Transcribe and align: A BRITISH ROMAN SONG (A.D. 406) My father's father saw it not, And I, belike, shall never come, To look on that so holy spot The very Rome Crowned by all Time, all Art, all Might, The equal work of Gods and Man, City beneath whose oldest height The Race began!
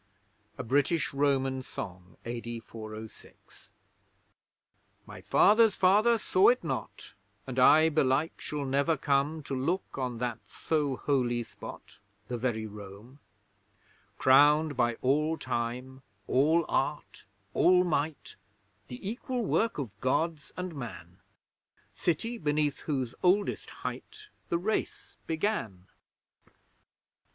A 0.57 0.63
BRITISH 0.63 1.13
ROMAN 1.13 1.61
SONG 1.61 2.17
(A.D. 2.25 2.59
406) 2.61 3.69
My 5.05 5.21
father's 5.21 5.75
father 5.75 6.17
saw 6.17 6.47
it 6.47 6.63
not, 6.63 7.13
And 7.45 7.59
I, 7.59 7.87
belike, 7.89 8.41
shall 8.41 8.65
never 8.65 8.97
come, 8.97 9.43
To 9.43 9.53
look 9.53 9.99
on 9.99 10.17
that 10.17 10.39
so 10.49 10.95
holy 10.95 11.43
spot 11.43 11.99
The 12.29 12.37
very 12.39 12.65
Rome 12.65 13.19
Crowned 14.17 14.75
by 14.75 14.95
all 15.03 15.37
Time, 15.37 16.01
all 16.25 16.65
Art, 16.67 17.25
all 17.53 17.83
Might, 17.83 18.37
The 18.87 19.07
equal 19.07 19.45
work 19.45 19.77
of 19.77 20.01
Gods 20.01 20.51
and 20.57 20.73
Man, 20.75 21.19
City 21.93 22.39
beneath 22.39 22.79
whose 22.79 23.13
oldest 23.21 23.69
height 23.85 24.29
The 24.49 24.57
Race 24.57 25.17
began! 25.27 25.85